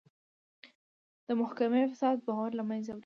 [1.27, 2.99] د محکمې فساد باور له منځه وړي.